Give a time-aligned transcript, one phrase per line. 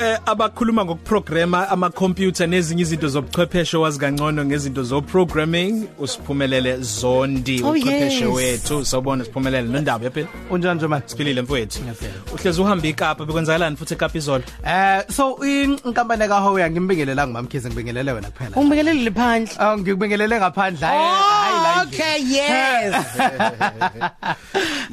[0.00, 7.62] eh abakhuluma ngokuprograma ama computer nezinye izinto zobuchwepheshe wazi kangcono ngezinto zo programming usiphumelele zondi
[7.64, 8.34] Oh, uchwepheshe yes.
[8.34, 12.12] wethu sawubona siphumelele nondaba yaphela unjani nje manje siphilile mfowethu Ngiyafela.
[12.34, 18.12] uhlezi uhamba ikapa bekwenzakalani futhi ekapa izolo eh so inkampani ka Hoya ngimbingelela ngimamkhize ngibingelele
[18.12, 19.54] wena kuphela Ungibingelele phandle.
[19.58, 21.96] Ah ngikubingelele ngaphandle hayi hayi la nje.
[21.96, 22.94] Okay, yes.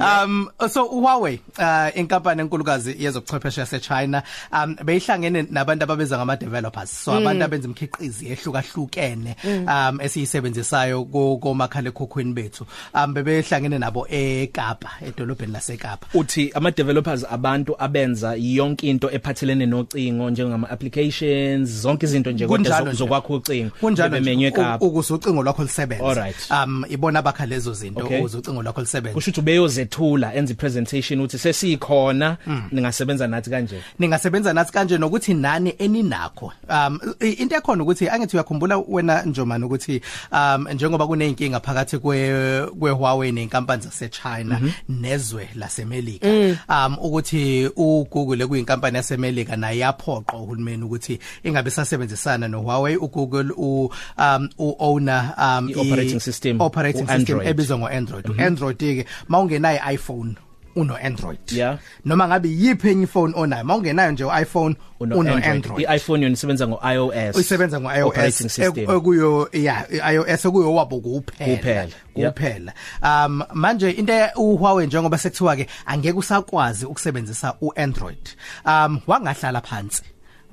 [0.00, 4.22] um so Huawei uh inkampani enkulukazi yezokuchwephesha yaseChina
[4.52, 11.04] um beyihlangene nabantu ababeza ngama developers so abantu abenza imikhiqizi ehlukahlukene um esiyisebenzisayo
[11.40, 12.66] komakhala ekhukhwini bethu.
[12.94, 16.06] Um bebehlangene nabo eKapa edolobheni laseKapa.
[16.14, 22.58] Uthi ama developers abantu abenza yonke into ephathelene nocingo njengama applications zonke izinto nje kodwa
[22.58, 22.98] Kunjalo zo- nje.
[22.98, 24.84] zokwakha ucingo kunjalo bemenywe nje ekapa.
[24.84, 26.50] U- ukuze ucingo lwakho lisebenze Alright.
[26.50, 28.18] um ibona abakha lezo zinto Okay.
[28.18, 32.62] ukuze ucingo lwakho lisebenze kusho ukuthi ubeyozethula enza ipresentation uthi sesikhona Mm.
[32.72, 33.80] ningasebenza nathi kanje.
[33.98, 36.52] Ningasebenza nathi kanje nokuthi nani eninakho.
[36.68, 40.00] Um into ekhona ukuthi angithi uyakhumbula wena Njomani ukuthi
[40.32, 46.28] um njengoba kuneyinkinga phakathi kwe kwe Huawei nenkampani zaseChina nezwe lasemelika.
[46.68, 53.92] Um ukuthi uGoogle ekuyinkampani yasemelika naye yaphoqa uhulumeni ukuthi ingabe sasebenzisana no Huawei uGoogle u
[54.18, 58.30] um uowner um I-operating system, operating system ebizwa ngo-Android.
[58.30, 60.34] u-Android ke mawungenayo iPhone
[60.76, 61.38] uno Android.
[61.52, 61.78] Yeah.
[62.04, 63.64] noma ngabe yiphi enye phone onayo?
[63.64, 65.54] Mawungenayo nje uiPhone uno uno Android.
[65.54, 65.86] Android.
[65.88, 71.88] i-iPhone yona isebenza ngo-iOS usebenza operating ngo-iOS system ekuyo yeah iOS ekuyo wabo kuphela Kuphela,
[72.16, 72.32] yeah.
[72.32, 78.28] kuphela um manje into uHuawei njengoba sekuthiwa ke angeke usakwazi ukusebenzisa uAndroid.
[78.64, 80.02] Um wangahlala phansi.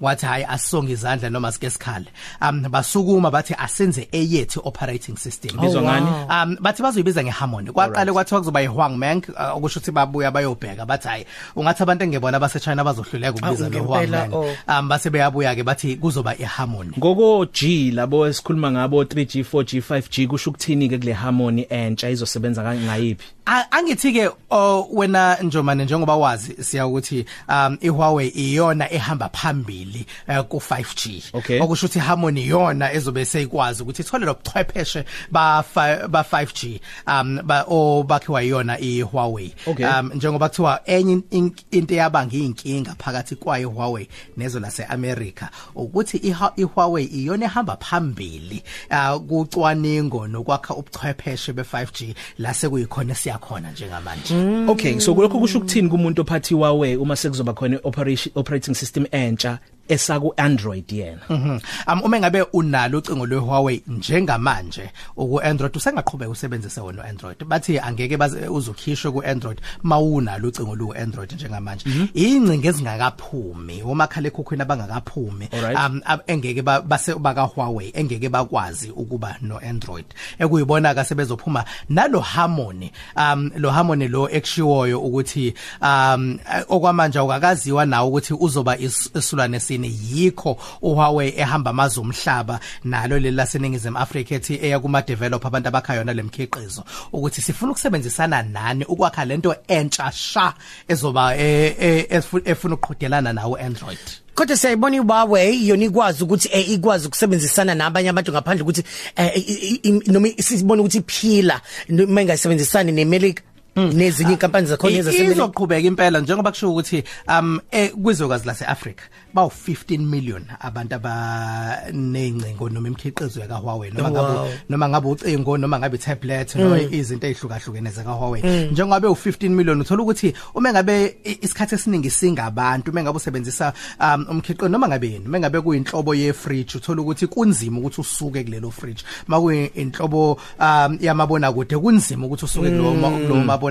[0.01, 2.05] Wathi hayi asonge izandla noma sike sikhale.
[2.41, 5.57] Um basukuma bathi asenze eyethu operating system.
[5.57, 6.07] Bizwa ngani?
[6.29, 7.71] um bathi bazoyibiza ngeharmony.
[7.71, 10.85] Kwaqale kwathiwa kuzoba yihuangmeng uh, okusho ukuthi babuya bayobheka.
[10.85, 11.25] Bathi hayi
[11.55, 14.33] ungathi abantu engebona abasechina bazohluleka ukubiza Awu, lo ngempela, huangmeng.
[14.69, 14.79] oh.
[14.79, 16.91] um base beyabuya ke bathi kuzoba iharmony.
[16.97, 22.63] Ngoko G labo esikhuluma ngabo 3G 4G 5G kusho ukuthini ke kule harmony entsha izosebenza
[22.63, 23.25] ka- ngayiphi?
[23.45, 29.86] A- angithi ke oh, wena Njomane njengoba wazi siya ukuthi um iHuawei iyona ehamba phambili
[30.27, 31.59] uh, ku 5G Okay.
[31.61, 37.64] okusho ukuthi Harmony iyona ezobe seyikwazi ukuthi ithole lobuchwepheshe ba fi- ba 5G um ba
[37.67, 39.86] obakhiwa iyona iHuawei Okay.
[39.86, 46.17] um njengoba kuthiwa enye in- into yabanga inkinga phakathi kwayo Huawei nezo lase America ukuthi
[46.17, 54.33] iha- iHuawei iyona ehamba phambili uh, kucwaningo nokwakha ubuchwepheshe be5G la sekuyikhona siyakhona njengamanje
[54.67, 59.59] okay so lokho kusho ukuthini kumuntu ophathiwa we uma sekuzoba khona operation operating system entsha
[59.87, 61.21] esaku Android yena.
[61.30, 61.59] Mhm.
[61.87, 67.80] um uma ngabe unalo ucingo lwe Huawei njengamanje uku Android usengaqhubeka usebenzise wona Android bathi
[67.80, 68.17] angeke
[68.49, 71.86] uzokhishwe ku Android mawunalo ucingo lu Android njengamanje.
[72.14, 79.58] Ingcinga ezingakaphumi umakhala ekhukhwini abangakaphumi um engeke ba- base baka Huawei engeke bakwazi ukuba no
[79.58, 80.05] Android
[80.39, 88.08] ekuyibona ka sebezophuma nalo Harmony um lo Harmony lo ekshiwoyo ukuthi um okwamanje ukakaziwa nawo
[88.09, 94.60] ukuthi uzoba is- isulwane sini yikho uHuawei ehamba amazwe omhlaba nalo leli laseningizimu Africa ethi
[94.61, 96.83] eya kuma developer abantu abakhayo nalemkhiqizo
[97.14, 100.54] ukuthi sifuna ukusebenzisana nani ukwakha lento entsha sha
[100.87, 103.98] ezoba eh, eh, efu- efuna ukuqhudelana nawo Android
[104.36, 108.83] Kodwa siyayibona iHuawei yona ikwazi ukuthi eh, ikwazi ukusebenzisana nabanye abantu ngaphandle ukuthi
[109.16, 113.43] eh, i- i- i- noma sibone ukuthi iphila noma ingasebenzisani neMelika
[113.77, 119.02] nezinye inkampani zakhona izoqhubeka impela njengoba kusho ukuthi um eh, kwizwekazi lase-Africa
[119.33, 125.80] bawu 15 million abantu abaneyincingo noma imikhiqizo yaka Huawei noma ngabe noma ngabe ucingo noma
[125.80, 131.75] ngabe tablet noma izinto ezihlukahlukene zaka Huawei njengoba u15 million uthola ukuthi uma ngabe isikhathi
[131.75, 136.77] esiningi singabantu uma ngabe usebenzisa um umkhiqizo noma ngabe yini uma ngabe kuyinhlobo ye fridge
[136.77, 139.04] uthola ukuthi kunzima ukuthi usuke kulelo fridge.
[139.27, 143.10] Makuyinhlobo um yamabona kude kunzima ukuthi usuke kulo ma-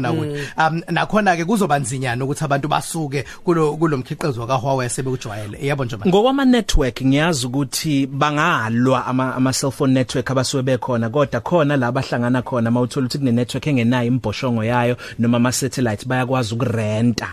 [0.00, 4.88] kulo mabona kude um nakhona ke kuzoba nzinyana ukuthi abantu basuke kulo kulomkhiqizo ka Huawei
[4.90, 6.10] sebekujwayele yabo nje manje.
[6.10, 12.42] Ngokwama network ngiyazi ukuthi bangalwa ama ama cellphone network abasuke bekhona kodwa khona la bahlangana
[12.42, 17.28] khona mawuthola ukuthi kune network engenayo imboshongo yayo noma ama satellite bayakwazi ukurenta.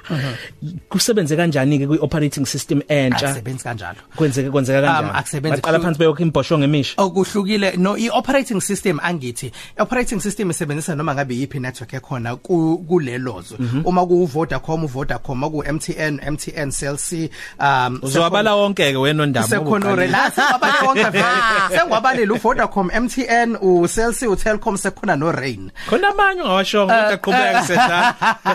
[0.89, 3.29] Kusebenze kanjani ke kwi operating system entsha?
[3.29, 3.97] Akusebenzi kanjalo.
[4.15, 6.93] Kwenzeke kwenzeka Um, kanjani akusebenzi baqala kuhlu- phansi beyokho imboshongo emisha?
[7.01, 12.52] Okuhlukile no i-operating system angithi operating system isebenzisa noma ngabe yipi network ekhona ku-
[12.87, 13.55] kulelozo.
[13.85, 17.29] Uma ku Vodacom Vodacom maku MTN MTN Cell C
[17.59, 21.39] um uzowabala wonke ke wena ondaba sekhonore la singabale wonke vele.
[21.77, 25.71] Sengwabalile uVodacom MTN uCell C uTelkom sekhona no Rain.
[25.89, 27.99] Khona amanye ungawashongo kodwa qhubeka sehla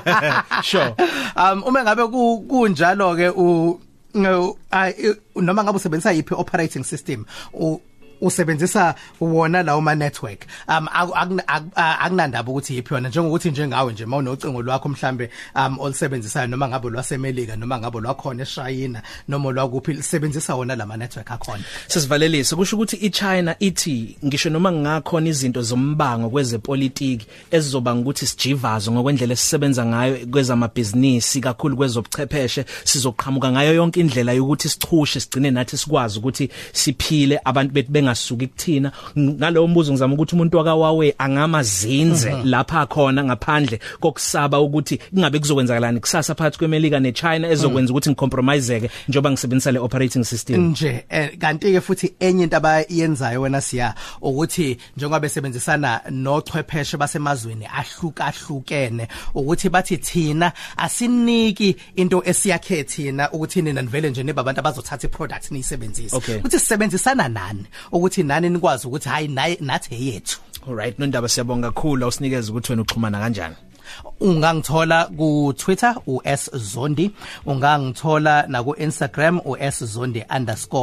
[0.68, 0.94] sure.
[1.36, 3.78] Um uma ngabe ku- kunjalo ke u
[5.36, 7.80] noma ngabe usebenzisa yipi operating system u
[8.20, 10.46] usebenzisa wona lawo ma network.
[10.68, 15.78] Um aku- akuna- aku- akunandaba ukuthi yipi yona njengokuthi njengawe nje mawunocingo lwakho mhlambe um
[15.80, 21.64] olusebenzisayo noma ngabe lwasemelika noma ngabe lwakhona eShayina noma lwakuphi lisebenzisa wona lama network akhona.
[21.86, 29.32] Sesivalelise kusho ukuthi iChina ithi ngisho noma kungakhona izinto zombango kwezepolitiki ezizoba ukuthi sijivazo ngokwendlela
[29.32, 36.50] esisebenza ngayo kwezamabhizinisi kakhulu kwezobuchwepheshe sizoqhamuka ngayo yonke indlela yokuthi sichushe sigcine nathi sikwazi ukuthi
[36.72, 38.92] siphile abantu bethu bengasuki kuthina.
[39.18, 46.34] Ngalowo mbuzo ngizama ukuthi umuntu wakawawe angamazinze lapha khona ngaphandle kokusaba ukuthi kungabe kuzokwenzakalani kusasa
[46.34, 50.70] phakathi kweMelika neChina ezokwenza ukuthi ngicompromiseke njoba ngisebenzisa le operating system.
[50.70, 57.66] Nje eh, kanti ke futhi enye into abayenzayo wena siya ukuthi njengoba besebenzisana nochwepheshe basemazweni
[57.66, 65.50] ahlukahlukene ukuthi bathi thina asiniki into esiyakhe thina ukuthi nina nivele nje nebabantu abazothatha iproduct
[65.50, 66.16] niyisebenzise.
[66.16, 66.36] Okay.
[66.36, 67.64] ukuthi sisebenzisana nani?
[67.98, 72.82] Ukuthi nani nikwazi ukuthi hayi naye nathi eyethu Alright nondaba siyabonga kakhulu awusinikeze ukuthi wena
[72.82, 73.56] uxhumana kanjani.
[74.20, 77.10] Ungangithola ku Twitter us zondi.
[77.46, 80.24] Ungangithola na ku Instagram us_zondi_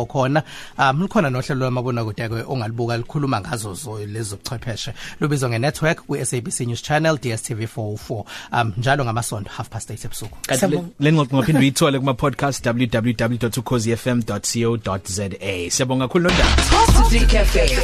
[0.08, 0.44] khona.
[0.78, 6.06] Um likhona nohlelo lwamabona kude ke ongalibuka likhuluma ngazo zo lezo chwepheshe lubizwa nge network
[6.08, 10.38] ku SABC News Channel DStv 404 um njalo ngamasonto half past 8 ebusuku.
[10.48, 10.90] Kanti le- Siyabonga.
[11.00, 15.30] le ngxoxo ngophinde uyithole kuma podcast www.ukhozifm.co.za
[15.70, 17.78] siyabonga kakhulu nondaba Positive Cafe.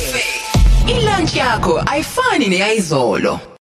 [0.88, 3.40] Ilunch yakho ayifani neyizolo.